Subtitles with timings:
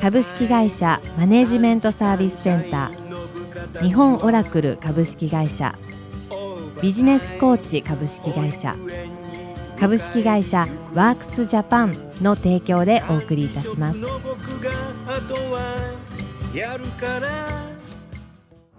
[0.00, 3.82] 株式会社マネジメントサービスセンター。
[3.82, 5.74] 日本オラクル株式会社。
[6.80, 8.74] ビジネスコーチ株式会社。
[9.80, 13.98] 株式会社ワークスジャパンの提供でお送りいたします。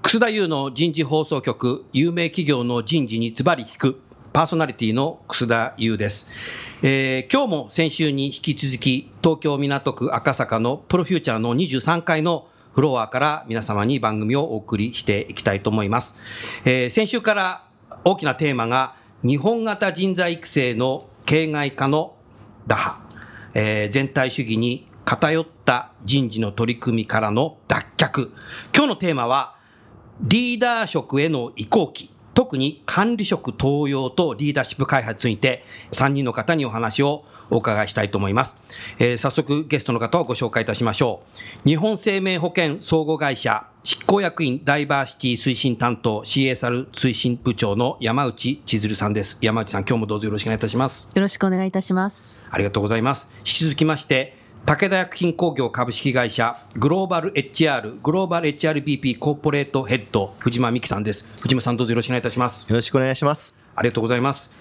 [0.01, 4.06] 楠田優の人事放送局有名企業の人事にズバリ聞く。
[4.37, 6.27] パーソナリティの楠田優です、
[6.83, 16.19] えー今日も先週に引き続き東京港区赤坂のプロフューチャーの23階のフロアから皆様に番組をお送りしていきたいと思います、
[16.65, 17.67] えー先週から
[18.05, 22.15] 大きなテーマが日本型人材育成の形骸化の
[22.67, 23.01] 打破、
[23.55, 28.29] えー全体主義に偏った人事の取り組みからの脱却。
[28.71, 29.55] 今日のテーマは
[30.21, 38.77] リーダー職への移行期、特に管理職登用とリーダーシップ開発について3人の方にお話をお伺いしたいと思います。
[38.99, 41.23] えー早速ゲストの方をご紹介いたしましょ
[41.65, 41.67] う。
[41.67, 49.39] 日本生命保険総合会社執行役員ダイバーシティ推進担当 CSR 推進部長の山内千鶴さんです。
[49.41, 51.09] 山内さん今日もどうぞよろしくお願いいたします。
[51.15, 52.45] よろしくお願いいたします。
[52.51, 53.31] ありがとうございます。
[53.39, 54.36] 引き続きまして、
[54.67, 61.25] 武田薬品工業株式会社グローバル HR グローバル HRBP コーポレートヘッド藤間美希さんです。
[61.39, 62.69] 藤間さんどうぞよろしくお願いいたします。
[62.69, 63.55] よろしくお願いします。
[63.77, 64.53] ありがとうございます。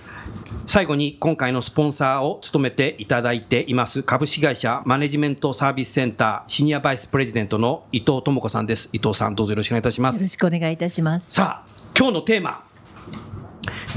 [0.64, 8.88] 最後に今回のスポンサーを務めていただいています株式会社マネジメントサービスセンターシニアバイスプレジデントの伊藤智子さんです。
[8.92, 10.28] 伊藤さんどうぞよろしくお願いいたしますよろ。
[10.28, 11.32] しくお願いいたします。
[11.32, 11.68] さあ、
[11.98, 12.62] 今日のテーマ、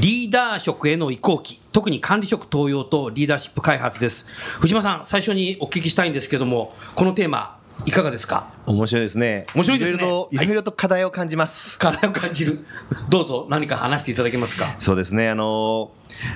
[0.02, 4.28] リーダー職への移行期、特に管理職登用とリーダーシップ開発です。
[4.62, 8.52] 藤間さん、最初にお聞きしたいんですけども、このテーマ、いかがですか？
[8.66, 9.46] 面白いですね。
[9.56, 11.80] 面白いですねろいろいいろと課題を感じます。
[11.80, 12.60] 課題を感じる。
[13.10, 14.76] どうぞ何か話していただけますか？
[14.80, 15.30] そうですね。
[15.30, 15.92] あの、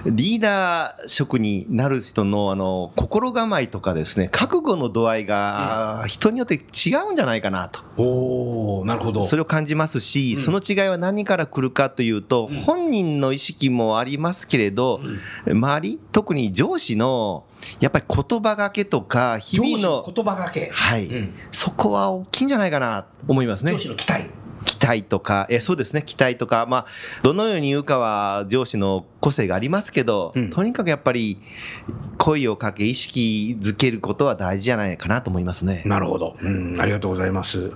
[0.05, 7.81] リーダー職になる人の、あの、心構えとかですね、覚悟の度合いが、人によって違うんじゃないかなと。
[7.97, 9.21] おおなるほど。
[9.23, 15.01] それを感じますし、うんその違いは何から来るかというと、うん本人の意識もありますけれど、
[15.45, 17.43] 周り、特に上司の、
[17.79, 20.69] やっぱり言葉がけとか、日上々の司の、言葉がけ。
[20.73, 23.79] はい、うんそこは大きいんじゃないかなと思いますね上。
[23.79, 24.29] 司の期待。
[24.65, 26.85] 期待とか、えそうですね、期待とか、まあ、
[27.21, 31.37] どのように言うかは上司の個性がありますけど、うんとにかくやっぱり
[32.17, 35.83] 声をかけ、意識づけることは大事じゃないかなと思いますね。
[35.85, 36.37] なるほど。
[36.41, 37.71] うん、ありがとうございます。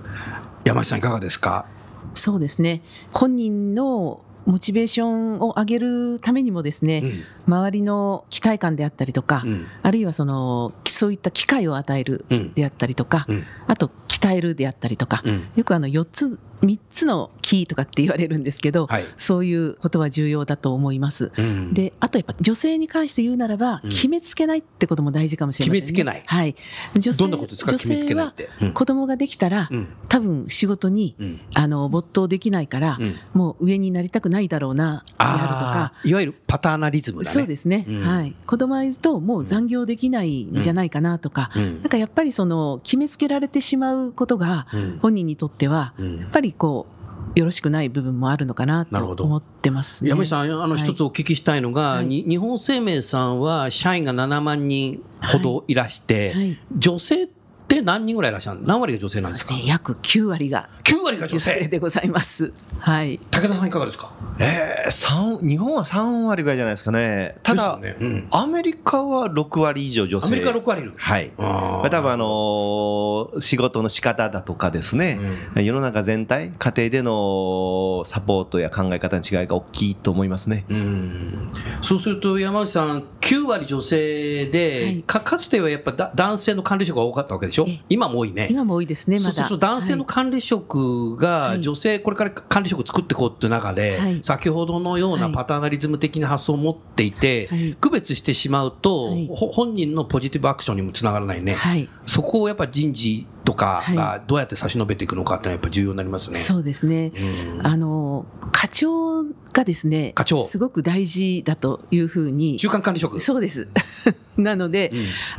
[0.64, 1.66] 山内さんいかがですか？
[2.14, 2.80] そうですね。
[3.12, 7.02] 本人のモチベーションを上げるためにもですね、
[7.46, 7.52] うん。
[7.52, 9.66] 周りの期待感であったりとか、うん。
[9.82, 12.54] あるいはそのそういった機会を与えるうん。
[12.54, 13.44] であったりとか、うん。
[13.66, 15.48] あと鍛えるであったりとか、うん。
[15.54, 19.04] よくあの4つ3つのキーとかって言われるんですけど、はい。
[19.16, 21.32] そういうことは重要だと思います。
[21.36, 21.74] うん。
[21.74, 23.90] であとやっぱ女性に関して言うならば、うん。
[23.90, 26.22] 決めつけないってことも大事かもしれません、ね、決めつけない。
[26.26, 26.54] はい、
[26.96, 29.88] 女性女決めつけないっ性は子供ができたら、うん。
[30.08, 31.40] 多分仕事に、うん。
[31.54, 33.16] あの没頭できないから、うん。
[33.34, 35.92] もう上になりたくないだろうなであるとか。
[36.04, 37.34] いわゆるパターナリズムだね。
[37.34, 38.02] そうですね、うん。
[38.02, 41.80] はい、子供がいるともう残業できないんじゃないかなとか、うん。
[41.80, 44.98] なんかやっぱりその決めつけられてしまうことがうん。
[45.00, 46.18] 本人にとってはうん。
[46.18, 46.86] やっぱりこ
[47.34, 50.78] うよろしくない部分もあるのかなと思ってます、ね、山下さん、あのはい。
[50.78, 52.06] 一つお聞きしたいのが、はい。
[52.06, 56.58] に日本生命さんは社員が7万人ほどいらして、はい。
[56.76, 57.28] 女性っ
[57.68, 59.54] て何人ぐらいいらっしゃる何割が女性なんですか？
[59.54, 62.52] ね、約9割が9割が女性でございます。
[62.78, 63.18] はい。
[63.30, 64.10] 武田さんいかがですか？
[64.40, 67.36] えー、三日本は3割ぐらいじゃないですかね。
[67.42, 70.26] ただ、ねうんアメリカは6割以上女性。
[70.28, 70.92] アメリカ6割いる。
[70.96, 71.30] はい。
[71.38, 75.18] あまあ、多分あのー仕事の仕方だとかですね、
[75.56, 80.64] 世の中全体、家庭でのサポートや考え方の違いが大きいと思いますね。
[80.68, 81.50] うん
[81.82, 87.64] そうすると山内さん、9割女性で、はいかかつてはやっぱだ男性の管理職が多かったわけでしょ？
[87.68, 88.48] ええ今も多いね。
[88.50, 89.32] 今も多いですね、まだ。
[89.32, 101.88] そうそうそう男性の管理職がはい女性これから管理職作っていこうっていう中で、はい先ほどのようなはいパターナリズム的な発想を持っていて、はい区別してしまうと、本人のポジティブアクションにもつながらないね、はい。
[102.06, 106.38] そこをやっぱ人事とかはがどうやって差し伸べていくのかっていうのはやっぱ重要になりますね。
[106.38, 107.10] そうですね。
[107.56, 112.58] うんあの、課長がですね、課長すごく大事だというふうに。
[112.58, 113.68] 中間管理職そうです。
[114.36, 114.90] なので、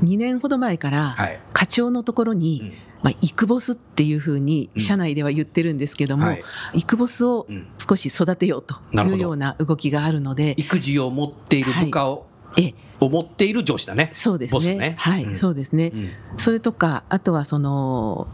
[0.01, 4.81] うん2年ほど前からはい課長のところに、まあ、イクボスっていうふうにうん。
[4.81, 6.44] 社内では言ってるんですけども、はい。
[6.74, 7.68] イクボスをうん。
[7.78, 12.74] 少し育てようというような動きがあるので、育児を持っている部下を、ええ。
[13.00, 14.10] を持っている上司だね。
[14.12, 14.75] そうですね。
[14.75, 14.96] ね。
[14.98, 15.36] はい、うん。
[15.36, 15.92] そうですね。
[15.94, 16.10] うん。
[16.36, 18.28] それとか、あとはその、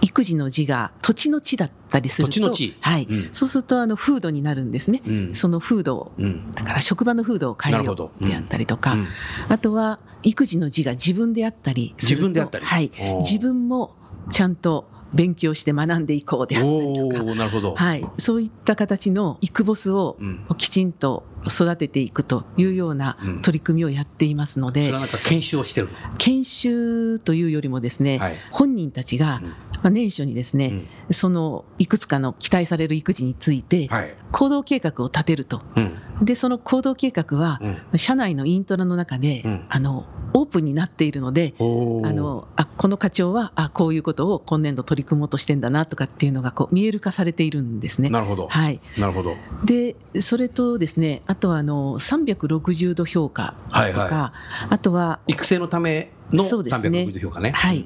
[0.00, 2.76] 育児の字が土地の地だったりすると、土地の地。
[2.80, 3.28] はい、うん。
[3.32, 5.02] そうするとあの風土になるんですね。
[5.04, 5.34] うん。
[5.34, 6.52] その風土を、うん。
[6.52, 8.12] だから職場の風土を変えるほど。
[8.20, 9.08] うであったりとか、うん。
[9.48, 12.64] あとは育児の字が自分であったりすると、自分であったり。
[12.64, 12.90] はい。
[13.18, 13.94] 自分も
[14.30, 17.74] ちゃんと勉強して学んでいこうであったりおとか、おなるほど。
[17.74, 25.92] はい、そういった形のイクボスをうんきちんと育てていくというようなうん取り組みをやっていますので、それはなんか研修をしてるの？
[26.16, 29.54] 研修というよりもですね、はい本人たちが、うんま
[29.88, 34.14] あ、年初にですね、そのいくつかの期待される育児についてはい。
[34.30, 35.60] 行動計画を立てると。
[35.76, 36.24] うん。
[36.24, 48.10] で、その行動計画は、うん社内のイントラの中で、うんあの、オープンになっているので、あの、あ、この課長は、あ、こういうことを今年度取り組もうとしてんだなとかっていうのがこう見える化されているんですね。
[48.10, 48.48] なるほど。
[48.48, 48.80] はい。
[48.98, 49.34] なるほど。
[49.64, 54.32] で、それとですね、あとはあの、360度評価とか、はいは
[54.70, 57.50] あとは、育成のためのそうですね360評価ね。
[57.50, 57.84] はい。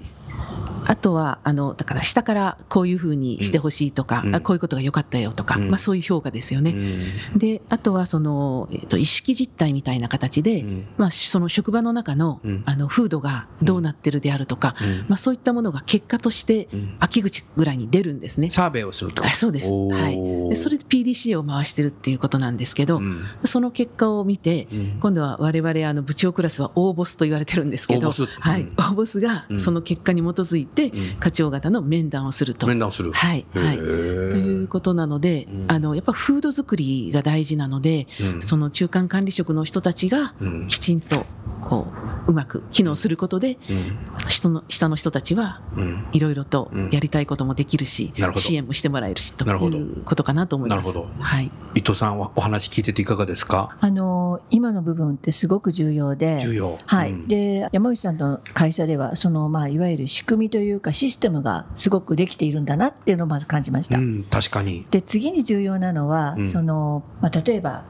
[0.87, 4.35] あとは、あの、だから下からこういうふうにしてほしいとか、うん。
[4.35, 5.71] あこういうことが良かったよとか、うん。
[5.71, 6.73] まあそういう評価ですようね。
[6.73, 7.39] ん。
[7.39, 10.87] で、あとはその、えっと、意識実態みたいな形で、うん。
[10.97, 12.63] まあその職場の中の、うん。
[12.67, 14.99] あの、風土がどうなってるであるとか、うん。
[15.09, 18.51] まあそういったものが結果としてうん、秋口ぐらいに出るんですね。
[18.51, 19.71] サーベイをするとあそうです。
[19.73, 20.49] はい。
[20.49, 23.23] でそれで PDCA を回してるっていうことなんですけど、うん。
[23.45, 24.99] その結果を見て、うん。
[25.01, 28.27] 今度は我々あの部長クラスは大ボスと言われてるんですけど、大ボス。
[28.27, 28.63] はい。
[28.63, 29.61] うん、大ボスがうん。
[29.61, 30.76] その結果に基づいてうん
[31.19, 32.67] 課長方の面談をすると。
[32.67, 33.13] 面談をする。
[33.13, 33.75] はい、はい。
[33.75, 41.25] へとーいうことなので、うんあの、やっぱ風土作りが大事なので、うんその中間管理職の人たちがうんきちんと、
[41.67, 41.89] こ
[42.27, 43.99] う、うまく機能することで、うん
[44.29, 50.87] 人の、下の人たちは、うんいろいろとうんやりたいこともできるし、支援もしてもらえるし、となるほどいうことかなと思います。
[50.89, 51.51] なるほどはい。
[51.75, 53.77] 伊藤さんはお話聞いてていかがですか？
[53.81, 56.79] あの今の部分ってすごく重要で重要。
[56.87, 63.99] はいうんで山口さんの会社ではその、まあ、いわゆる仕組みというかシステムがすごくできているんだなっていうのをまず感じました。
[63.99, 64.87] うん、確かに。
[64.91, 67.85] で次に重要なのは、うんそのまあ、例えば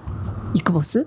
[0.55, 1.07] イクボス、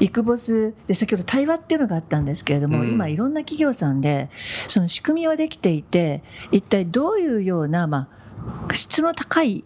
[0.00, 2.90] イクボスで先ほど対話っていうのがあったんですけれども、うん。
[2.90, 4.30] 今いろんな企業さんで
[4.68, 6.22] その仕組みはできていて
[6.52, 8.08] 一体どういうような、ま
[8.68, 9.64] あ、質の高い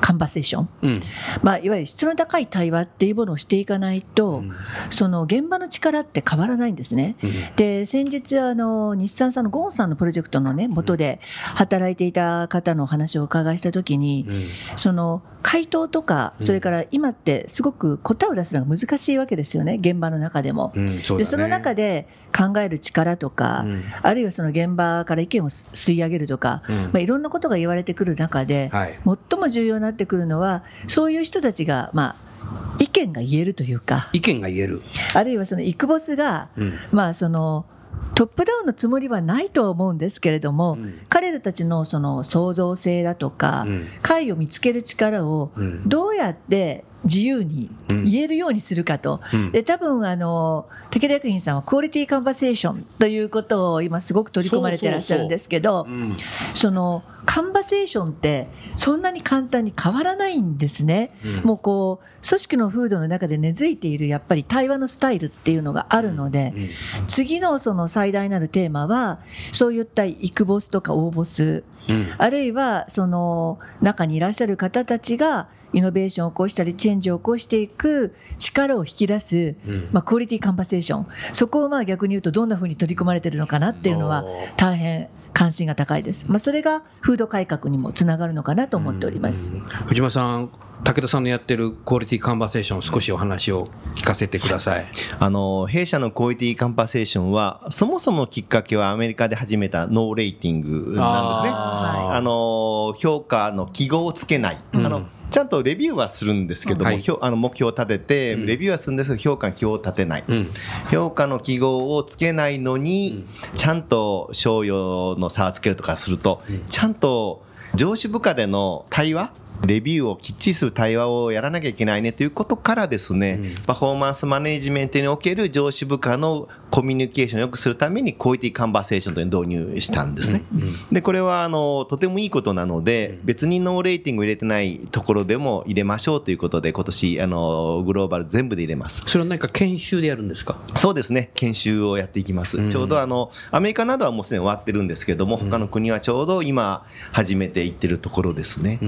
[0.00, 1.00] カンバセーション、うん。
[1.42, 4.52] まあ、いわゆる質の高い対話っていうものをしていかないと、うん。
[4.90, 7.16] その現場の力って変わらないんですね。
[7.22, 7.30] うん。
[7.56, 11.20] で先日あの日産さんのゴーンさんのプロジェクトのね元で
[11.54, 14.44] 働いていた方のお話をお伺いした時に、うん。
[14.76, 20.72] その回答とかうんそれから今ってすごく答えを出すのが難しいわけですよね現場の中でも。
[20.74, 28.98] うん、そねでその中で考える力とか、うんあるいはその現場から意見を吸い上げるとか、うんまあ、いろんなことが言われてくる中で、はい。
[29.30, 34.82] 最も重要になってくるのはそういう人たちが、まあ、意見が言えるというか意見が言える。
[35.14, 36.78] あるいはそのイクボスが、うん。
[36.92, 37.66] まあ、その
[38.14, 40.94] トップダウンのつもりはないとは思うんですけれども、うん。
[41.08, 43.86] 彼らたちのその創造性だとか、うん。
[44.02, 45.88] 解を見つける力をうん。
[45.88, 49.52] どうやって自由に言えるようにするかと、うん。
[49.52, 56.16] で多分あの武田薬品さんはクオリティカンバセーションということを今すごく取り込まれてらっしゃるんですけどうん
[56.54, 61.14] そのカンバセーションってそんなに簡単に変わらないんですね。
[61.24, 61.44] うん。
[61.44, 66.64] もうこう組織の風土の中で根付いているやっぱり対話のスタイルっていうのがあるので、うん
[67.06, 69.20] 次のその最大なるテーマは
[69.52, 72.06] そういったイクボスとかオーボスうん。
[72.18, 79.88] あるいはその中にいらっしゃる方たちがイノベーションを起こしたりチェンジを起こしていく力を引き出す、うん。
[79.92, 84.24] まあ、クオリティカンバセーションそこをまあ逆に言うとどんなふうに取り組まれているのかなっていうのは
[84.56, 89.52] 大変関心が高いです、まあ、それが風土改革にもつながるのかなと思っております。
[89.52, 89.60] うん。
[89.60, 90.50] 藤間さん、
[90.82, 94.86] 武田さんのやってるクオリティカンバセーション、少しお話を聞かせてください。
[95.18, 101.02] あの弊社のクオリティカンパセーションはそもそもきっかけはアメリカで始めたノーレーティングなんですね。
[101.02, 102.14] あー。
[102.14, 104.86] あの評価の記号をつけない、うん。
[104.86, 107.04] あのちゃんとレビューはするんですけども、はい。
[107.20, 108.46] あの目標を立てて、うん。
[108.46, 110.50] レビューはするんですけど評価の記号を立てない、うん。
[110.90, 116.64] 評価の記号をつけないのに、ちゃんと賞与の差をつけるとかすると、うん。
[116.66, 117.44] ちゃんと
[117.76, 119.30] 上司部下での対話
[119.64, 130.42] レビューをきっちりする対話をやらなきゃいけないねということからですね、うんパフォーマンスマネジメントにおける上司部下のコミュニケーションを良くするためにクオリティカンバセーションというのを導入したんですね。
[130.90, 139.02] でこれはあのとてもいいことなので、別にノーレーティングを入れてないところでも入れましょうということで今年あのグローバル全部で入れます。
[139.06, 140.58] それは何か研修でやるんですか？
[140.78, 142.56] そうですね、研修をやっていきます。
[142.56, 148.78] うんちょうどあのアメリカなどはもうすでに終わってるんですけども、他の国はちょうど今、始めていってるところですね。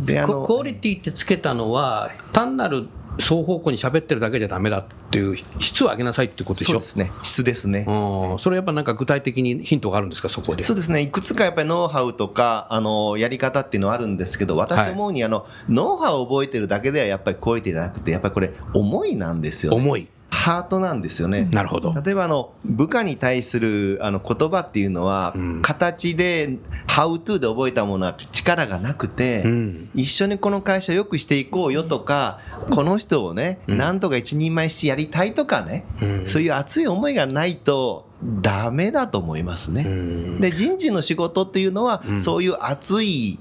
[0.00, 6.72] であのククオリティってつけたのは単なる双方向に喋ってるだけじゃダメだっていう質を上げなさいってことでしょ？
[6.72, 7.84] そうですね、質ですね。
[7.86, 8.38] うん。
[8.40, 10.64] それやっぱなんか具体的にヒントがあるんですかそこで？
[10.64, 19.76] そうですね、いくつかやっぱりノウハウとか、あの、やり方っていうのはあるんですけど、私思うに、あの、ノウハウを覚えてるだけではやっぱりクオリティじゃなくて、やっぱりこれ、思いなんですよ、ね。
[19.76, 21.48] 重いハートなんですよね。
[21.52, 21.94] なるほど。
[22.04, 25.62] 例えばあの部下に対するあの言葉っていうのは、うん。
[25.62, 29.90] 形で「How to」で覚えたものは力がなくて、うん。
[29.94, 33.78] 一緒にこの会社を良くしていこうよとか、この人をね、うん。
[33.78, 36.26] なんとか一人前してやりたいとかね、うん。
[36.26, 38.08] そういう熱い思いがないと
[38.42, 39.84] ダメだと思いますね。
[39.86, 40.40] うん。
[40.40, 42.20] で人事の仕事っていうのは、うん。
[42.20, 43.38] そういう熱い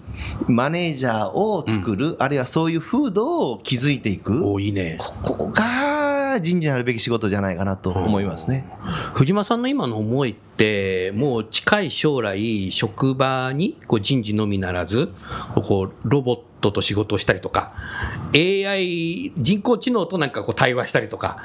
[0.47, 4.45] マネージャーを作る、あるいはそういう風土を築いていく。
[4.45, 4.97] おいいね。
[5.00, 6.02] ここが
[6.41, 8.65] 人事になるべき仕事じゃないかなと思いますね。
[9.13, 15.11] 藤間さんの今の思いってもう近い将来職場にこう人事のみならず
[15.55, 17.73] こうロボットと仕事をしたりとか
[18.35, 21.37] AI 人工知能となんかこう対話したりとか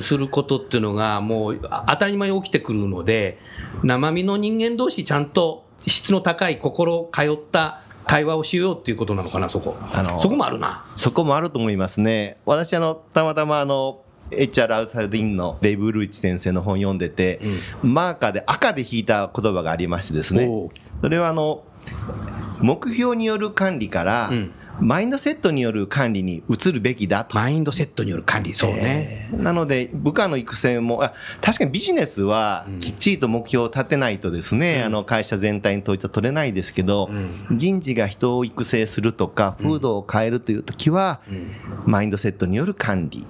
[0.00, 3.38] することっていうのがもうあ当たり前に起きてくるので
[3.82, 12.36] 生身の人間同士ちゃんと質の高い心通った対話をしようっていうことなのかなそこあのそこもあるなそこもあると思いますね。
[12.46, 14.00] 私あのたまたまあの
[14.30, 17.40] HR アウトサイドインのデイブ・ルーチ先生の本読んでて、
[17.82, 20.48] マーカーで赤で引いた言葉がありましてですね。
[21.00, 21.64] それはあの
[22.60, 27.34] 目標による管理から、うんマインドセットによる管理に移るべきだと。
[27.34, 37.10] マインドセットによる管理そうね、えーなので部下の育成もあ確かにビジネスはきっちりと目標を立てないとですね、あの会社全体に統一は取れないですけど、
[37.52, 41.20] 人事が人を育成するとか風土を変えるという時は、
[41.86, 43.26] マインドセットによる管理、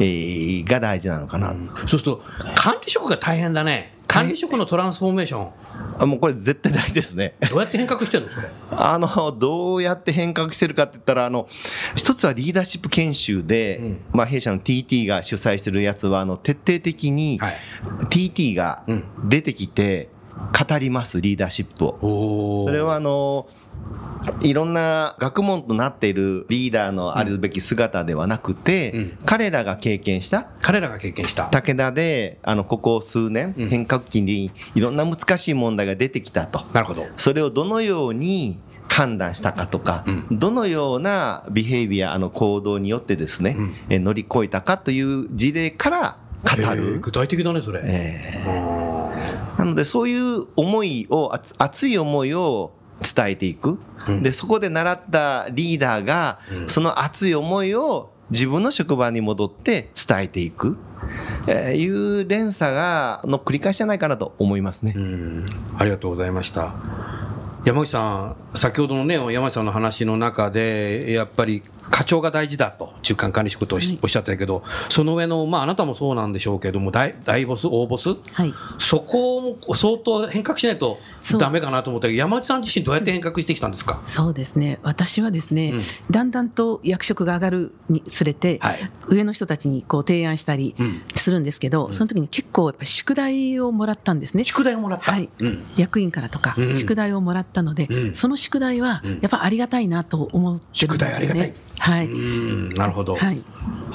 [0.00, 2.22] えーが大事なのかな、そうすると
[2.54, 5.50] 管理職が大変だね管理職のトランスフォーメーション。
[5.98, 7.34] あもうこれ絶対大事ですね。
[7.50, 8.48] どうやって変革してるのそれ？
[8.70, 11.48] あのどうやって変革してるかって言ったらあの
[11.96, 14.00] 一つはリーダーシップ研修で、うん。
[14.12, 17.56] まあ、弊社の TT が主催してるやつはあの徹底的にはい。
[18.08, 19.04] TT がうん。
[19.28, 21.98] 出てきて語りますリーダーシップを。
[22.62, 23.48] おそれはあの
[24.40, 29.18] いろんな学問となっているリーダーのあるべき姿ではなくて、うん。
[29.26, 31.44] 彼らが経験した彼らが経験した。
[31.48, 33.68] 武田であのここ数年、うん。
[33.68, 36.64] 変革期にいろんな難しい問題が出てきたと。
[36.72, 37.06] なるほど。
[37.18, 40.26] それをどのように判断したかとか、うん。
[40.38, 43.74] どのようなビヘイビア、あの行動によってですね、うん。
[43.90, 47.00] え乗り越えたかという事例から語る。
[47.00, 49.03] 具体的だねそれ、えあー
[49.58, 52.72] なのでそういう思いを、熱熱い思いを
[53.14, 53.78] 伝えていく。
[54.08, 60.76] うんで、そこで習ったリーダーが、うんその熱い思いを自分の職場に戻って伝えていく。
[61.46, 64.98] えーいう連鎖が、の繰り返しじゃないかなと思いますねー。
[64.98, 65.44] うん
[65.78, 66.74] ありがとうございました
[67.64, 78.08] 山口さん先ほどのね山口さんの話の中でやっぱり課長が大事だと中間管理職とおっしゃってたけどその上のまああなたもそうなんでしょうけども大大ボス大ボス？
[78.32, 78.52] はい。
[78.78, 81.40] そこも相当変革しないとそう。
[81.40, 84.78] ダメかなと思ったけど山内さん自身どうやって変革してきたんですか、そうですね。
[84.82, 85.80] 私はですね、うん。
[86.10, 88.90] だんだんと役職が上がるにつれて、はい。
[89.08, 91.02] 上の人たちにこう提案したりうん。
[91.14, 94.44] するんですけど、その時に結構やっぱり宿題をもらったんですね。
[94.44, 95.28] 宿題をもらった、はい。
[95.38, 95.64] うん。
[95.76, 96.76] 役員からとかうん。
[96.76, 98.14] 宿題をもらったので、うん。
[98.14, 99.18] その宿題はうん。
[99.20, 101.12] やっぱありがたいなと思ってるんですよね。
[101.12, 102.06] 宿題ありがたいはい。
[102.06, 103.42] うんなるほど、はい。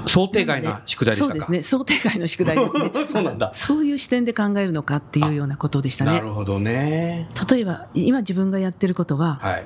[0.06, 1.62] 想定外な宿題そうですね。
[1.62, 2.92] 想定外の宿題ですね。
[3.08, 6.12] そうなんだそういう視点で考えるのかっていうようなことでしたね。
[6.12, 9.66] なるほどね例えば今自分がやってることは、はい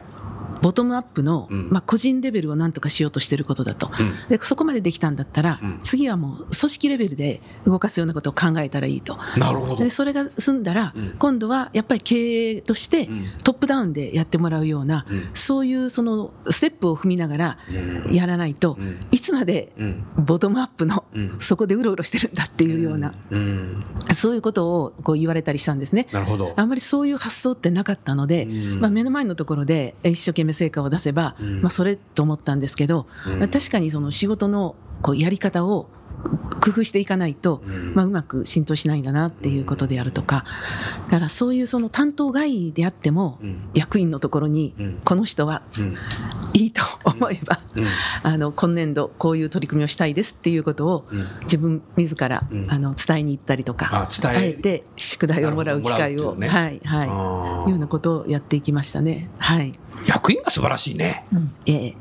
[0.64, 1.70] ボトムアップの、うん。
[1.70, 4.30] まあ、個人レベルをなんとかしようとしてることだと、うん。
[4.30, 5.80] でそこまでできたんだったら、うん。
[5.80, 9.18] 次はもう組織レベルで動かすようなことを考えたらいいと。
[9.38, 9.84] なるほど。
[9.84, 11.16] でそれが済んだら、うん。
[11.20, 13.26] 今度はやっぱり経営としてうん。
[13.44, 15.30] トップダウンでやってもらうような、うん。
[15.34, 17.58] そういうそのステップを踏みながら
[18.08, 18.16] うん。
[18.16, 19.00] やらないと、うん。
[19.12, 20.06] いつまでうん。
[20.18, 21.36] ボトムアップの、うん。
[21.40, 23.84] そこでうろうろしてるんだっていうような、うん。
[24.14, 26.08] そういうことをこう言われたりしたんですね。
[26.14, 26.54] なるほど。
[26.56, 28.80] あんまりそういう発想ってなかったので、うん。
[28.80, 31.62] まあ、目の前のところで一生懸命成果を出せば、うん。
[31.62, 33.50] まあ、それと思ったんですけど、うん。
[33.50, 35.90] 確かにその仕事のこうやり方を
[36.62, 37.94] 工夫していかないと、うん。
[37.94, 40.46] まあ、うまく浸透しないんだなっていうことであるとか
[41.06, 43.70] だからそういうその担当外であっても、うん。
[43.74, 45.00] 役員のところにうん。
[45.04, 45.98] この人はうん
[46.54, 47.88] いいと思えば、うん。
[48.24, 51.28] あの今年度こういう取り組みをしたいですっていうことをうん。
[51.44, 52.70] 自分自ら、うん。
[52.70, 54.48] あの伝えに行ったりとかあ伝え。
[54.50, 56.48] えて宿題をもらう機会を、ね。
[56.48, 57.08] はいはい。
[57.08, 59.30] いうようなことをやっていきましたね。
[59.38, 59.74] はい。
[60.08, 61.26] 役員が素晴らしいね。
[61.66, 61.96] ええ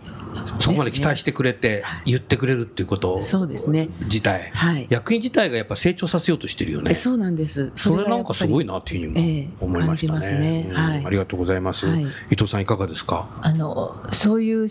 [0.60, 3.88] そこまで期待してくれて、言ってくれるっていうことそうですね。
[4.04, 6.90] 自体、はい役員自体がやっぱ成長させようとしてるよね。
[6.92, 7.72] えそうなんです。
[7.74, 10.70] それがなんかすごいなっていうふうえにえも思いましたね。
[11.04, 11.86] ありがとうございます。
[11.86, 13.28] はい伊藤さんいかがですか？
[13.42, 14.66] あのそういう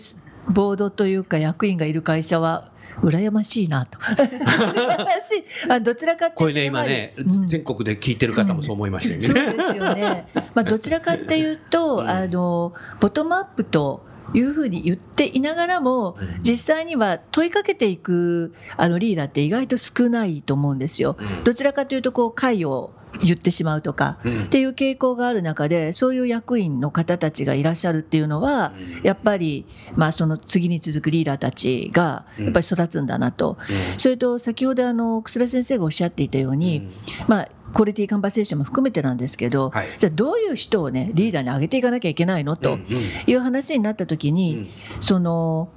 [0.48, 3.98] ボードというか役員がいる会社は羨ましいなと。
[4.00, 9.24] 羨ましいあどちらかっていうとこれね今ね、うん全国で聞いてる方もそう思いましたよね。
[9.26, 10.26] そうですよね。
[10.54, 14.04] まあ、どちらかっていうと、うんあの、ボトムアップと
[14.34, 16.42] いうふうに言っていながらも、うん。
[16.42, 21.16] 実際には問いかけていくあのリーダーって意外と少ないと思うんですよ。
[21.18, 21.44] うん。
[21.44, 24.44] どちらかというと、こう、会を言ってしまうとか、うん。
[24.44, 29.06] っていう傾向がある中で、そういう役員の方たちがいらっしゃるっていうのは、うん。
[29.06, 33.58] やっぱり、まあ、その次に続くリーダーたちが、やっぱり育つんだなと。
[33.92, 33.98] うん。
[33.98, 36.88] それと、先ほど、あの、楠田先生がおっしゃっていたように、
[37.28, 39.86] まあ、クオリティカンバセーションも含めてなんですけど、はい。
[39.98, 42.56] じゃあどういう人をね、リーダーに上げていかなきゃいけないの？
[42.56, 42.86] とうん
[43.26, 45.68] いう話になった時に、その、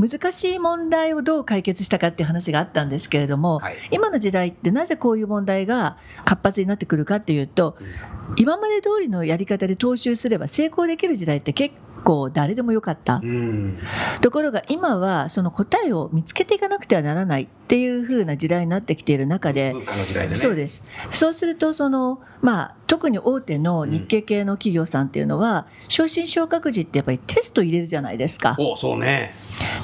[0.00, 3.74] 難しい問題をどう解決したかっていう話があったんですけれども、はい。
[3.90, 7.76] 今の時代ってなぜこういう問題が活発になってくるかっていうと、
[8.36, 13.20] 今まで通りのやり方で踏襲すれば成功できる時代って結構誰でもよかった。
[13.22, 13.78] うん
[14.20, 20.34] ところが今はその答えを見つけていかなくてはならないっていう風な時代になってきている中で、ね。
[20.34, 20.84] そうです。
[21.10, 28.56] そうすると、その、まあ、特に大手の日系系の企業さんっていうのは、昇進昇格時ってやっぱりテスト入れるじゃないですか。
[28.58, 29.34] おそうね。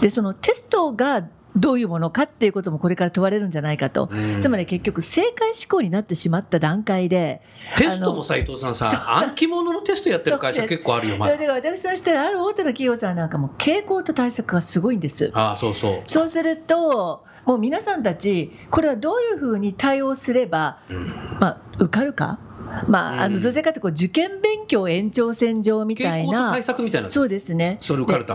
[0.00, 4.08] で、そのテストがどういうものかっていうこともこれから問われるんじゃないかと。
[4.12, 7.42] うんつまり結局正解思考になってしまった段階で、
[7.76, 11.38] テストも斉藤さんさ、暗記物のテストやってる会社結構あるよ、それ。
[11.38, 15.30] で私としてはある大手の企業さんなんかも傾向と対策がすごいんです。
[15.34, 16.00] ああ、そうそう。
[16.06, 21.06] そうすると、もう皆さんたち、これはどういうふうに対応すれば、うん
[21.40, 22.40] まあ、受かるか、
[22.88, 26.62] まあ、あうんのどちらかというとこう受験勉強延長線上みたいな傾向と対。
[26.62, 27.08] 策みたいな。
[27.08, 27.78] そうですね。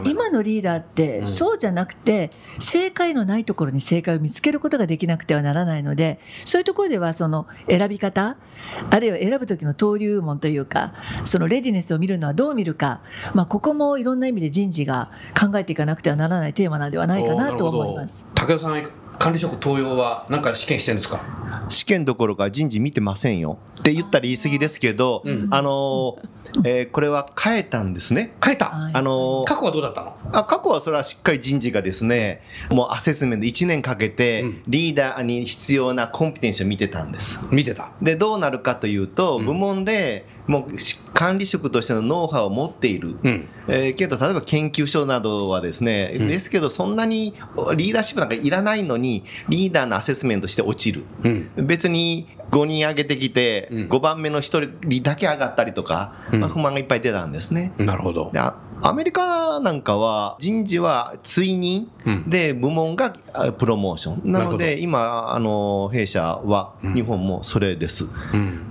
[0.05, 8.37] 今のリーダーって、うんそうじゃなくて、正解のないところに正解を見つけることができなくてはならないので、そういうところでは、その選び方、
[8.89, 10.94] あるいは選ぶ時の登竜門というか、
[11.25, 13.01] そのレディネスを見るのはどう見るか、
[13.33, 18.27] まあ、ここもいろんな意味で人事が考えていかなくてはならないテーマなんではないかなと思います。
[18.35, 18.83] 武田さん、
[19.20, 21.20] 管理職登用は何か試験してるんですか？
[21.72, 28.34] 試験どころか人事見てませんよって言ったら言い過ぎですけど、うんあのーえーこれは変えたんですね。
[28.44, 28.66] 変えた？
[28.66, 30.18] はいあのー過去はどうだったの？
[30.34, 37.40] あ過去はそれはしっかり人事がですね、もうアセスメント1年かけてうんリーダーに必要なコンピテンシを見てたんです。
[37.51, 37.92] 見てた。
[38.01, 43.16] で、どうなるかというと、うん部門でもうし管理職としてのノウハウを持っている。
[43.24, 43.48] うん。
[43.68, 47.33] えーけど、例えば研究所などはですね、うんですけど、そんなに
[47.75, 51.03] リーダーシップなんかいらないのに、リーダーのアセスメントして落ちる。
[51.24, 51.51] うん。
[51.68, 57.72] 別に5人上げてきて、うん5番目の1人だけ上がったりとか、うんまあ、不満がいっぱい出たんですね。
[57.77, 58.29] なるほど
[58.83, 64.31] アメリカなんかは人事は追認うんで部門があプロモーション。
[64.31, 68.07] なので今、あの、弊社はうん日本もそれです。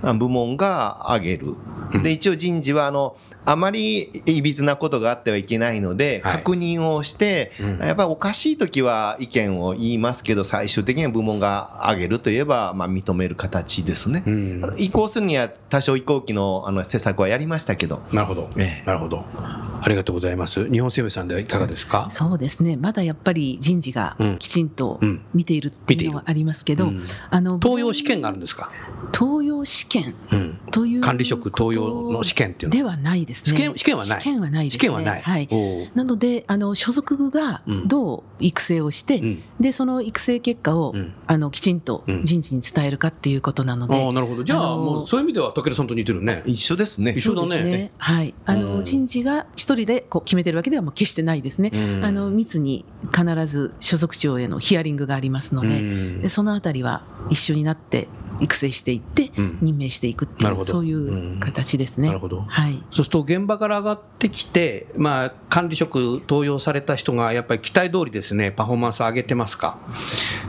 [0.01, 1.55] 部門が上げる
[1.93, 2.03] うん。
[2.03, 14.23] で、一応人事は、あの、あまりいびつなことがあってはいけないので、はい確認をして、うんやっぱりおかしいときは意見を言いますけど、最終的には部門が上げるといえば、まあ認める形ですね。
[14.25, 14.75] うん。
[14.77, 18.49] 移行するには多少移行期のあの施策はやりましたけど、なるほど。
[18.57, 19.23] ええなるほど。
[19.81, 20.69] ありがとうございます。
[20.69, 22.07] 日本生命さんではいかがですか？
[22.11, 22.77] そうですね。
[22.77, 28.71] まだやっぱり人事がうんきちんとうん見ているっていうのはありますけど、うんあの登用試験があるんですか？
[29.13, 30.59] 登用試験うん。
[30.71, 33.51] という管理職登用の試験っていうのではないですね。
[33.51, 34.79] 試験試験はない試験はないですね。
[34.79, 35.21] 試験はない。
[35.21, 35.49] はい。
[35.95, 44.43] なのであの所属がうんどう育成をして、うんでその育成結果を、うんあのきちんとうん人事に伝えるかっていうことなので、ああ、なるほど。
[44.43, 46.43] じゃあ、あのーもうそういう意味では武田さんと似てるね。
[46.45, 47.13] 一緒ですね。
[47.15, 47.91] 一緒だねね。
[47.97, 48.33] はい。
[48.45, 51.71] あの、うん人事が一人でこう決めてるわけではもう決してないですね。
[51.73, 58.07] うんあの密に必ず所属長へのヒアリングがありますので、うんでそのあたりは一緒になって
[58.41, 59.57] 育成していって、うん。
[59.61, 60.63] 任命していくってないるほど。
[60.63, 62.07] うそういう形ですね。
[62.07, 62.41] なるほど。
[62.41, 62.83] はい。
[62.91, 65.95] そうすると現場から上がってきて、まあ、管理職
[66.27, 69.77] 登用された人がやっぱり期待通りですね、パフォーマンス上げてますか？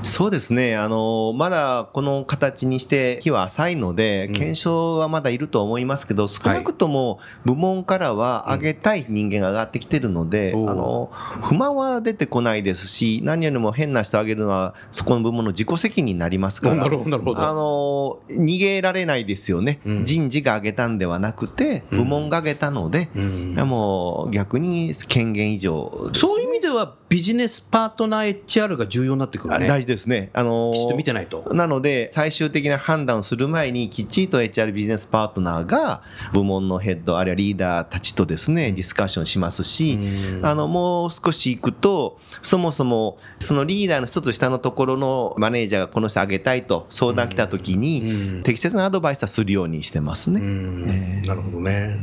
[0.02, 0.76] そうですね。
[0.76, 4.32] あの、まだこの形にして日は浅いので、うん。
[4.32, 11.10] 検証はまだいると思いますけど、少なくとも部門からは上げたい人間が上がってきてるので、うんあの、
[11.42, 17.42] 不満は出てこないですし、何よりも変な人上げるのは、そこの部門の自己責任になりますから、なるほどなるほど。
[17.42, 20.04] あの、の逃げられないですよね、うん。
[20.04, 21.98] 人事が挙げたんではなくて、うん。
[21.98, 23.54] 部門が挙げたので、うん。
[23.54, 26.20] もう逆に権限以上です。
[26.20, 29.66] そういう意味ではビジネスパートナー HR が重要になってくるね。
[29.66, 30.30] あ大事ですね。
[30.32, 31.50] あのーきっと見てないと。
[31.52, 40.46] なので、最終的な判断をする前に、きっちりと HR ビジネスパートナーが、部門のヘッド、あるいはリーダーたちとですね、ディスカッションしますし、うん。
[40.46, 48.02] あの、もう少し行くと、そもそも、そのリーダーの一つ下のところのマネージャーがこの人あげたいと相談来た時に、
[48.36, 50.40] うん適切なアドバイスはするようにしてますうね。
[50.40, 51.98] んなるほどね。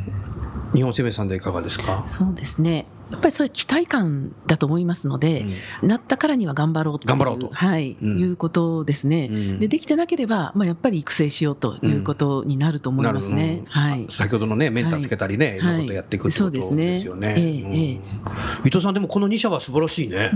[0.74, 2.04] 日本生命さんでいかがですか？
[2.08, 2.86] そうですね。
[3.12, 5.46] やっぱりそういう期待感だと思いますので、
[5.82, 7.50] なったからには頑張ろうっていう頑張ろうと。
[7.52, 8.18] はい、うん。
[8.20, 9.60] いうことですね、うん。
[9.60, 9.68] で。
[9.68, 13.64] できてなければ、まあ、やっぱり育成しようということになると思いますね。
[13.68, 14.06] はい。
[14.10, 15.60] 先ほどのね、メンターつけたりね、い。
[15.60, 16.92] ろんなことやっていくってことですよね。
[16.92, 17.34] はいそうですね。
[17.38, 17.74] ええうん。
[17.74, 18.00] ええ
[18.66, 20.32] 伊藤さん、でもこの2社は素晴らしいね。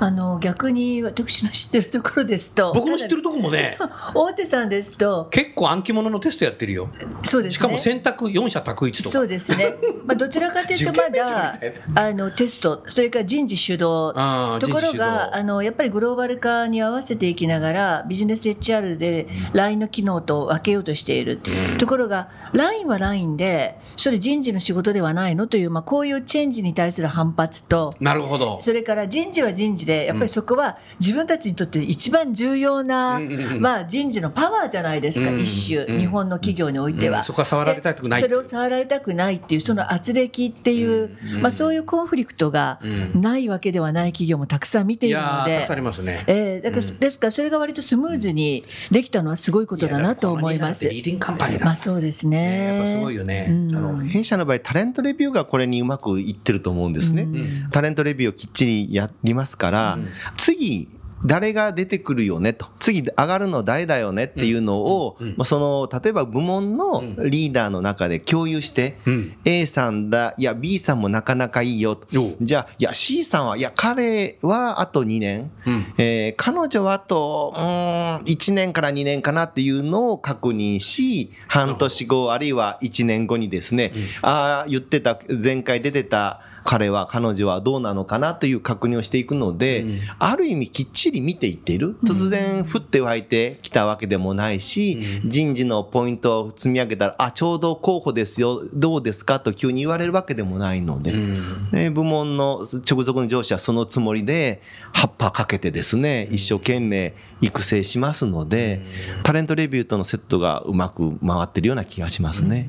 [0.00, 2.72] あの逆に私の知ってるところですと。
[2.74, 3.78] 僕の知ってるとこもね、
[4.14, 5.28] 大手さんですと。
[5.30, 6.88] 結構暗記物のテストやってるよ。
[7.24, 7.56] そうですね。
[7.56, 9.10] しかも選択4社択一とか。
[9.10, 9.74] そうですね、
[10.06, 11.58] まあ、どちらかというとまだ
[11.98, 13.78] あのテストそれから人事主導。
[13.78, 21.40] ところがあのやっぱりグローバル化に合わせていきながらビジネス HR で LINE の機能と分けようとしている、
[21.78, 28.58] ところが LINE は LINE でそれ人事の仕事ではないのという、まあ、こういうチェンジに対する反発となるほど。
[28.60, 33.60] それから人事は人事でやっぱりそこは自分たちにとって一番重要な、うんうんうん。
[33.60, 35.40] まあ、人事のパワーじゃないですか、うん。
[35.40, 35.98] 一種、うん。
[35.98, 37.18] 日本の企業においては。
[37.18, 37.24] うん。
[37.24, 41.42] そこは触られたくないでそれを触られたくないっていうその圧力っていう、うん。
[41.42, 45.76] まあ、そういうコンフリクトがうんないわけではない企業もたくさん見ているのでくさんあ。
[45.76, 46.24] りますね。
[46.26, 51.66] えーだからですからそれが割とスムーズにできたのはすごいことだなと思いますリーディングカンパニーだ。
[51.66, 52.64] まあそうですねね。
[52.76, 53.46] やっぱすごいよね。
[53.50, 57.24] うんあの弊社の場合、タレントレビューがこれにうまくいってると思うんですね。
[57.24, 60.88] んタレントレビューをきっちりやりますから、うん次、
[61.24, 62.66] 誰が出てくるよねと。
[62.78, 71.98] 次上がるの誰だよねっていうのを、うんうんまあ、その、例えば部門のリーダーの中で共有して、うん A さんだ、いや B さんもなかなかいいよ。
[72.40, 75.50] じゃあ、いや C さんは、いや彼はあと2年。
[75.66, 90.00] うんえー彼女はあと、うーん、1年から2年かなっていうのを確認し、半年後、あるいは1年後にですね、ああ、言ってた、前回出てた彼は、彼女はどうなのかなという確認をしていくので、うん。
[90.18, 91.96] ある意味きっちり見ていっている。
[92.04, 101.68] 突然、降って湧いてきたわけでもないし、人事のポイントを積み上げたら、あ、ちょうど候補ですよ、どうですかと急に言われるわけでもないので、うん。
[101.72, 104.60] ね、部門の直属の上司はそのつもりで、
[104.92, 108.82] 葉っぱかけてですね、一生懸命育成しますので、
[109.22, 112.68] タレントレビューとのセットがうまく回ってるような気がしますね。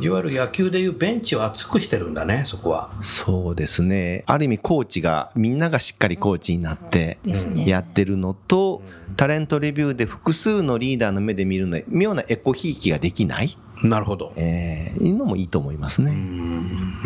[0.00, 2.90] いわゆる野球でいうベンチを厚くしてるんだね、そこは。
[3.00, 4.24] そうですね。
[4.26, 7.18] ある意味コーチが、みんながしっかりコーチになって
[7.54, 8.82] やってるのと、
[9.16, 14.32] タレントレビューで複数のリーダーの目で見るのに妙なエコひいきができない、なるほど。
[14.36, 16.10] えー、いうのもいいと思いますね。
[16.12, 16.14] う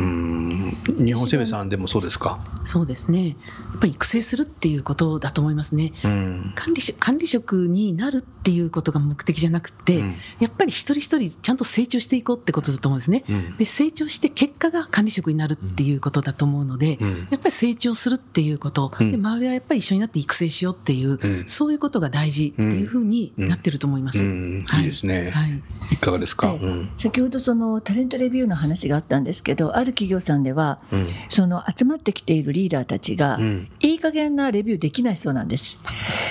[0.03, 2.39] ん日本生命さんでもそうですか？
[2.65, 3.29] そうですね。
[3.29, 3.35] や
[3.77, 5.93] っぱり育成するっていうことだと思いますね。
[6.05, 13.25] うん管理職管理職になるっていうことが目的じゃなくて、うんやっぱり一人一人ちゃんと成長していこうってことだと思うんですね。
[13.29, 24.25] うんで成長して結果が管理職になるっていうことだと思うので、うんやっぱり成長するっていうこと、うんで周りはやっぱり一緒になって育成しようっていう、うんそういうことが大事っていうふうになってると思います。
[24.25, 26.58] うんはいいですねはいいかがですか？
[26.97, 31.07] 先ほどそのタレントレビューの話があったんですけどある企業さんでは、うん。
[31.29, 33.69] その集まってきているリーダーたちが、うん。
[33.81, 35.79] いい加減なレビューできないそうなんです。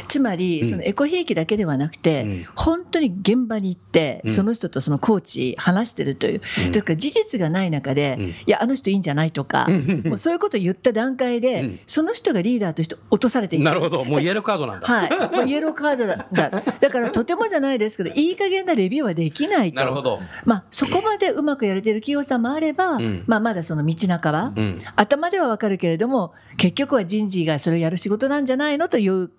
[0.07, 2.45] つまり、そのエコひいきだけではなくて、うん。
[2.55, 4.31] 本当に現場に行って、うん。
[4.31, 8.25] その人とそのコーチ話してるという、だから事実がない中で、うん。
[8.27, 9.67] いやあの人いいんじゃないとか、
[10.05, 11.79] もうそういうことを言った段階で、うん。
[11.85, 13.65] その人がリーダーとして落とされていく。
[13.65, 14.03] なるほど。
[14.03, 14.87] もうイエローカードなんだ。
[14.87, 16.49] はい、もうイエローカードだだ。
[16.49, 19.75] だからとてもじゃないですけどいい加減なレビューはできないと。
[19.75, 20.16] なるほど。
[20.45, 23.23] まあ、そこまでうまくやれてる企業さんもあれば、ん。
[23.27, 24.79] まあ、まだその道半ば、うん。
[24.95, 29.31] 頭ではわかるけれども結局は人事がそれをやる仕事なんじゃないのという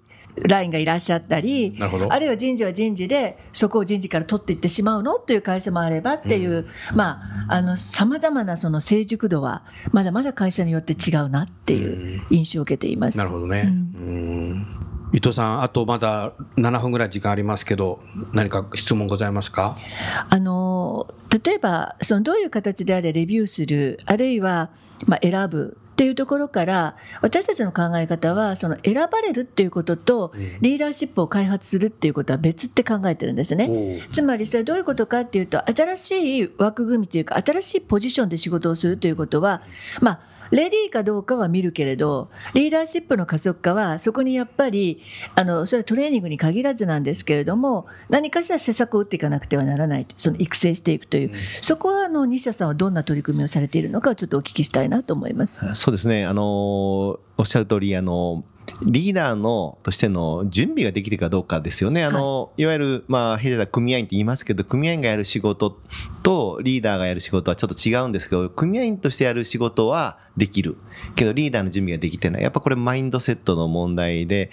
[0.46, 6.66] ラインがいらっしゃったりあるいは人事は人事でそこを人事から取っていってしまうのという会社もあればっていう
[7.76, 13.18] さまざまなその成熟度はまだまだ会社によって違うなっていう印象を受けています。
[13.18, 13.64] なるほどね。
[13.64, 18.00] うん伊藤さん、あとまだ7分ぐらい時間ありますけど、
[18.32, 19.76] 何か質問ございますか？
[20.30, 24.70] あの例えばそのどういう形であれレビューするあるいは、
[25.06, 34.00] まあ、選ぶっていうところから私たちの考え方はその選ばれるっていうこととリーダーシップを開発するっていうことは別って考えてるんですね。
[34.12, 39.62] つまりそれはどういうことかっていうと新しい枠組みというか新しいポジションで仕事をするということは
[40.00, 45.02] まあレディーかどうかは見るけれどリーダーシップの加速化はそこにやっぱり
[45.34, 55.74] あのそれはトレーニングに限らずなんですけれども何かしら施策を打っていかなくてはならないその育成していくという、そこはあの西田さんはどんな取り組みをされているのかをちょっとお聞きしたいなと思います。
[55.74, 56.26] そうですね。
[56.26, 58.44] あの、おっしゃる通り、あの、
[58.82, 62.04] リーダーのとしての準備ができるかどうかですよね。
[62.04, 65.76] あの、い、わゆる、まあ、弊社組合員って言いますけど、組合員がやる仕事
[66.22, 70.76] とリーダーがやる仕事はちょっと違うんですけど、組合員としてやる仕事はできる。
[71.14, 72.42] けど、リーダーの準備ができてない。
[72.42, 74.50] やっぱこれマインドセットの問題で、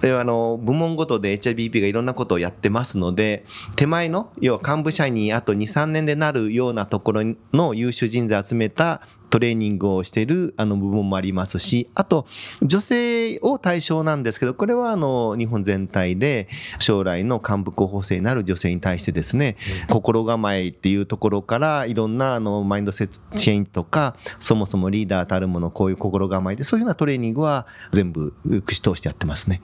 [0.00, 3.44] これはあの、部門ごとで HIBP がいろんなことをやってますので、
[3.76, 7.22] 手前の、要は幹部社員にあと2、3年でなるようなところ
[7.52, 9.02] の優秀人材を集めた
[9.34, 12.24] トレーニングをしているあの部門もありますし、あと、
[12.62, 16.46] 女性を対象なんですけど、これはあの、日本全体で
[16.78, 19.56] 将来の幹部候補生になる女性に対してですね、
[19.90, 29.62] 心構えっていうところから、いろんなあの、マインドセットチェンジとか、そもそもリーダーたるもの、こういう心構えで、そういうようなトレーニングは全部串通してやってますね。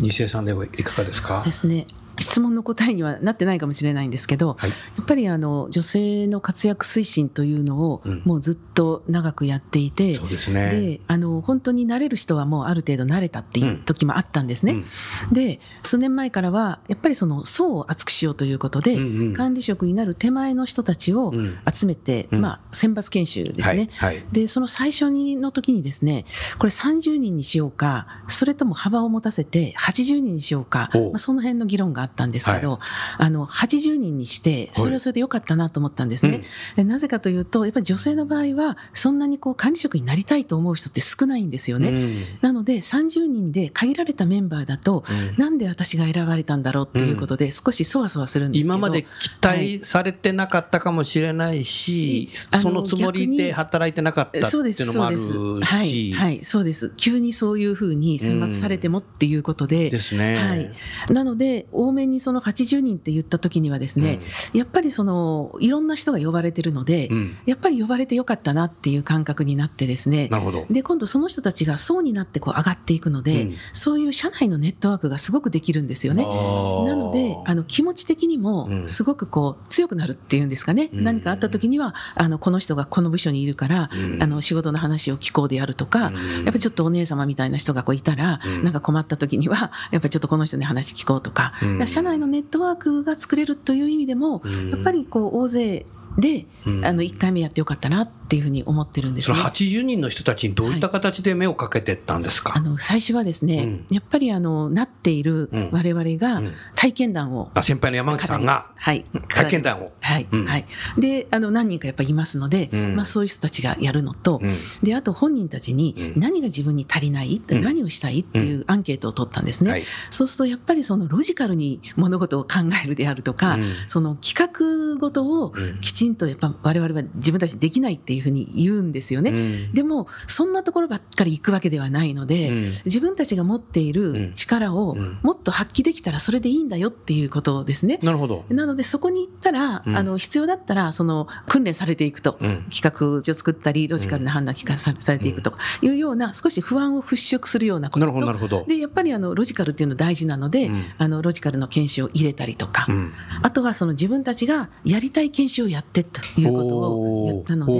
[0.00, 1.42] 西江さんではいかがですか？
[1.44, 1.86] ですね
[2.18, 4.70] 質問の答えにはなってないかもしれないんですけど、はい。
[4.70, 8.22] やっぱりあの女性の活躍推進というのをうん。
[8.24, 10.70] もうずっと長くやっていて、そうですね。
[10.70, 14.84] であの本当に慣れる人はもうある程度慣れたっていう時もあったんですね。
[15.32, 21.58] で数年前からはやっぱりその層を厚くしようということで、うんうん管理職になる手前の人たちをうん。
[21.72, 22.40] 集めて、うん。
[22.40, 23.88] まあ、選抜研修ですね。
[23.92, 24.24] はいはい。
[24.32, 26.24] でその最初にの時にですね
[26.58, 32.80] これ30人にしようかそれとも幅を持たせて80人にしようか、まあ、その辺の議論があったんですけど、は
[33.18, 36.42] あの80人にしてそれはそれでよかったなと思ったんですね。
[36.76, 41.88] でなぜかというとやっぱり女性の場合はそんなにこう管理職になりたいと思う人って少ないんですよね。
[41.88, 42.22] うん。
[42.40, 45.04] なので30人で限られたメンバーだと、
[45.36, 48.74] なんで私が選ばれたんだろうっていうことで少しそわそわするんですけど。
[48.74, 49.08] 今まで期
[49.42, 56.92] 待されてなかったかもしれないし、あのそのつもりで働いてなかったっていうのもあるし、はい、そうです。
[56.96, 60.36] 急にそういうふうに選抜されてもっていうことで、ですね。
[60.36, 60.72] はい、
[61.12, 64.20] なのでにその80人って言った時にはですね、
[64.52, 67.36] やっぱりそのいろんな人が呼ばれてるので、うん。
[67.46, 70.66] やっぱり呼ばれてよかったなっていう感覚になってですねなるほど。
[70.70, 73.54] で今度その人たちが層になってこう上がっていくので、うん。
[73.72, 76.24] そういう社内のネットワークがすごくできるんですよね。
[76.24, 78.88] なのであの気持ち的にもうん。
[78.88, 81.04] すごくこう強くなるっていうんですかね、うん。
[81.04, 84.22] 何かあった時にはあのこの人がこの部署にいるから、うん。
[84.22, 86.14] あの仕事の話を聞こうでやるとか、うん。
[86.14, 88.64] やっぱりちょっとお姉様みたいな人がこういたら、うん。
[88.64, 91.52] なんか困った時にはやっぱりちょっとこの人に話聞こうとか,、
[91.82, 91.86] うん。
[91.88, 94.70] 社内のネットワークが作れるという意味でも、うん。
[94.70, 95.86] やっぱりこう大勢
[96.18, 99.44] で、うんあの1回目やってよかったなっていうふうに思ってるんですそのね。
[99.44, 105.68] 80人の人たちにどういった形で目をかけてったんですか、あの最初はですね、やっぱりあのなっているうん。
[105.72, 106.52] 我々がうん。
[106.74, 109.92] 体験談をあ先輩の山口さんがはい、体験談を。
[110.00, 110.46] はい、うん。
[110.46, 110.64] はい。
[110.98, 112.96] で、あの、何人かやっぱりいますので、うん。
[112.96, 114.56] まあそういう人たちがやるのと、うん。
[114.82, 116.20] で、あと本人たちにうん。
[116.20, 117.62] 何が自分に足りない、うん。
[117.62, 118.20] 何をしたい？
[118.20, 119.70] っていうアンケートを取ったんですね。
[119.70, 119.84] はい。
[120.10, 122.50] そうするとやっぱりそのロジカルに物事を考
[122.84, 123.74] えるであるとか、うん。
[123.86, 125.80] その企画ごとをうん。
[125.80, 129.30] きちんとやっぱ我々は自分たちできないっていうふうに言うんですよね。
[129.30, 129.72] うん。
[129.72, 132.62] でも、そんなところばっかり行くわけではないので、うん。
[132.84, 135.18] 自分たちが持っている力をうん。
[135.22, 137.98] もっと発揮できたらそれでいいんだよっていうことですね。
[138.02, 138.44] なるほど。
[138.48, 139.96] なのでそこに行ったら、うん。
[139.96, 142.64] あの必要だったらその訓練されていくと、うん。
[142.70, 148.00] 企画書を作ったりロジカルな判断聞かさされていくとかいうような少し不安を払拭するようなこと。
[148.00, 148.64] なるほどなるほど。
[148.66, 150.84] でやっぱりあのロジカルっていうの大事なので、うん。
[150.98, 153.12] あのロジカルの研修を入れたりとか、うん。
[153.42, 157.72] あとはその自分たちがやりたい研修をやってということを言ったので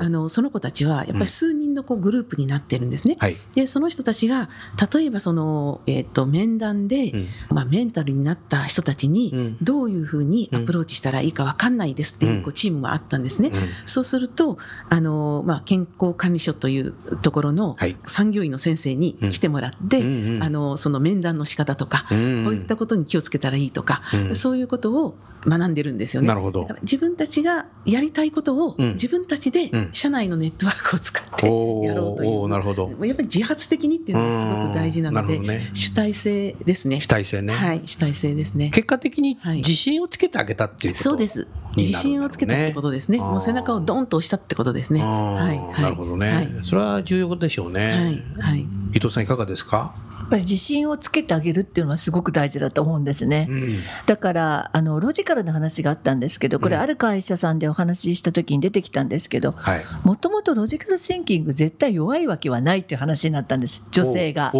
[0.00, 3.16] あのその子たちはやっぱり数人のこうグループになってるんですね。
[3.18, 3.36] はい。
[3.54, 4.50] でその人たちが
[4.92, 7.26] 例えばその、えー、と面談で、うん。
[7.50, 9.56] まあ、メンタルになった人たちにうん。
[9.62, 12.42] どういうふうにアプローチしたらいいか分かんないですっていう,、うん。
[12.42, 13.50] こうチームがあったんですね。
[13.52, 13.68] うん。
[13.86, 17.96] そうするとあの、まあ、健康管理所というところのはい。
[18.06, 20.42] 産業医の先生に来てもらって、うんうん。
[20.42, 22.44] あのその面談の仕方とか、うん。
[22.44, 24.34] こういったことに気をつけたらいいとか、うん。
[24.34, 26.28] そういうことを学んでるんですよね。
[26.28, 26.62] なるほど。
[26.62, 28.92] だから自分たちがやりたいことをうん。
[28.92, 29.88] 自分たちでうん。
[29.92, 31.46] 社内のネットワークを使って
[31.84, 32.90] やろうという、なるほど。
[33.04, 35.70] やっぱり自発的にっていうのがすごく大事なのでね。
[35.74, 37.00] 主体性ですね。
[37.00, 37.54] 主体性ね。
[37.54, 38.70] はい主体性ですね。
[38.70, 39.58] 結果的にはい。
[39.58, 41.46] 自信をつけてあげたっていうことそうです。
[41.76, 43.18] 自信をつけたってことですね。
[43.18, 45.00] もう背中をドンと押したってことですね。
[45.00, 45.06] は
[45.52, 45.82] いはい。
[45.82, 46.48] なるほどね、はい。
[46.64, 48.66] それは重要でしょうね、はいはい。
[48.94, 49.94] 伊藤さんいかがですか？
[50.28, 53.46] ぱり自信をつけてあげるっていうのはすごく大事だと思うんですね。
[53.48, 53.78] うん。
[54.06, 56.82] だからあのロジカルな話があったんですけどこれうん。
[56.82, 59.80] ある会社さんでお話しした時に出てきたんですけどはい。
[60.04, 64.52] もともとロジカルシンキング絶対弱いわけはないっていう話になったんです女性が。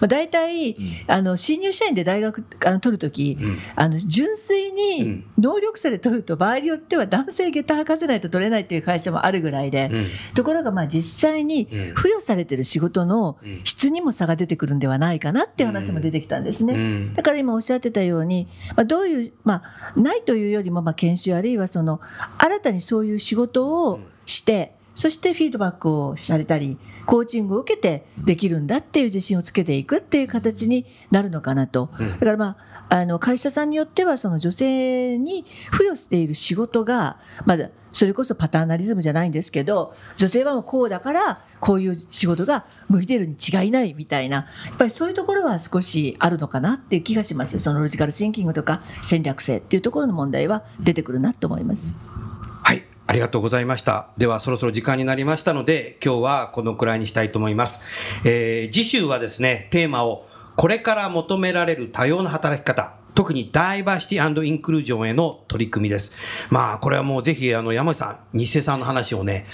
[0.00, 3.58] まあ、大体、あの新入社員で大学あの取るとき、うん。
[3.76, 4.74] あの純粋うん。
[4.74, 10.06] に能力差で取ると場合によっては男性下駄履かせないと取れないっていう会社もあるぐらいで、うん。
[10.34, 11.94] ところがまあ実際にうん。
[11.94, 16.74] 付与されてる仕事の質にも差が出てくるんではないかなっていう話も出てきたんですね。
[16.74, 22.00] うんだから今おっしゃってたように、まあ、どういう、まあ、ないというよりも、まあ、研修あるいはその
[22.38, 31.90] 新たにそういう仕事をして、そしてフィードバックをされたりコーチングを受けてできるんだっていう自信をつけていくっていう形になるのかなと。
[32.20, 32.56] だからま
[32.88, 51.94] ああの会社さんによってはその女性に付与している仕事がまだそれこそパターナリズムじゃないんですけど女性はもうこうだからこういう仕事が向いてるに違いないみたいなやっぱりそういうところは少しあるのかなっていう気がしますそのロジカルシンキングとか戦略性っていうところの問題は出てくるなと思います。
[53.06, 54.08] ありがとうございました。
[54.16, 57.80] では、そろそろ時間になりましたので、今日はこのくらいにしたいと思います。
[58.24, 62.94] えー次週はですね、テーマを、これから求められる多様な働き方。
[63.14, 66.12] 特にダイバーシティインクルージョンへの取り組みです。
[66.50, 69.46] まあ、これはもうぜひ、あの、山内さん、日瀬さんの話をね、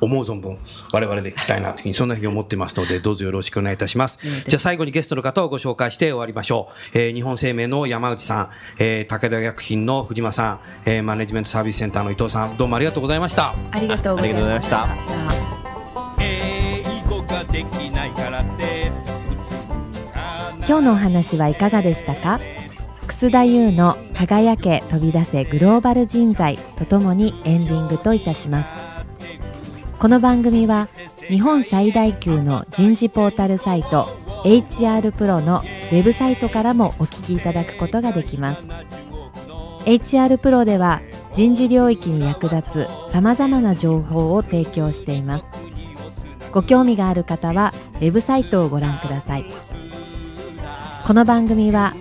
[0.00, 0.58] 思う存分、
[0.92, 4.18] 我々で聞きたいなというふうに、そんなふうに思ってますので、どうぞよろしくお願いいたします。
[4.46, 6.98] じゃあ最後にゲストの方をご紹介して終わりましょう。
[6.98, 13.54] えー日本生命の山内さん、えー武田薬品の藤間さん、えーマネジメントサービスセンターの伊藤さん、どうもありがとうございました。
[13.72, 14.86] ありがとうございました。
[20.68, 22.38] 今日のお話はいかがでしたか？
[23.18, 28.70] 楠田優の輝け飛び出せグローバル人材とともにエンディングといたします。
[29.98, 30.86] この番組は
[31.26, 34.04] 日本最大級の人事ポータルサイト
[34.44, 38.62] HR プロのウェブサイトからもお聞きいただくことができます。
[39.84, 41.00] HR プロでは
[41.34, 45.44] 人事領域に役立つさまざまな情報を提供しています。
[46.52, 49.46] ご興味がある方はウェブサイトをご覧ください。
[51.04, 51.94] この番組は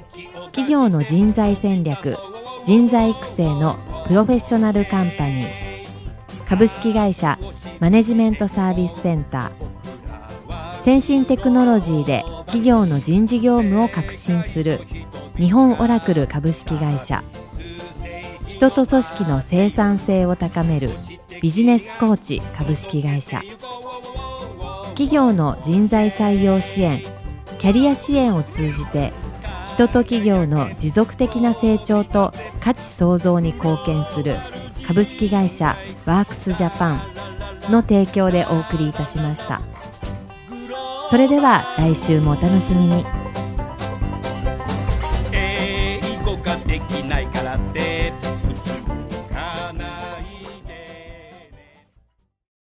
[0.57, 2.17] 企業の人材戦略
[2.65, 3.75] 人材育成の
[4.07, 5.47] プロフェッショナルカンパニー
[6.47, 7.37] 株式会社
[7.79, 14.79] マネジメントサービスセンター先進テクノロジーで企業の人事業務を革新する
[15.35, 17.23] 日本オラクル株式会社
[18.47, 20.89] 人と組織の生産性を高める
[21.39, 23.43] ビジネスコーチ株式会社
[24.95, 27.03] 企業の人材採用支援
[27.59, 29.13] キャリア支援を通じて
[29.77, 34.37] 人と企業の持続的な成長と価値創造に貢献する
[34.87, 39.61] 株式会社ワークスジャパンの提供でお送りいたしました。
[41.11, 43.05] それでは来週もお楽しみに。
[45.31, 48.36] 英語ができないからって。